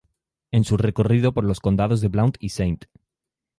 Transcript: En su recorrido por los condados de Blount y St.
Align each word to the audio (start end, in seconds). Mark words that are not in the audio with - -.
En 0.49 0.63
su 0.63 0.77
recorrido 0.77 1.31
por 1.31 1.43
los 1.43 1.59
condados 1.59 2.01
de 2.01 2.07
Blount 2.07 2.35
y 2.39 2.47
St. 2.47 2.87